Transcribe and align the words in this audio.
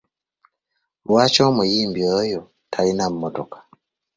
Lwaki 1.05 1.39
omuyimbi 1.49 2.01
oyo 2.19 2.39
talina 2.71 3.05
mmotoka? 3.11 3.57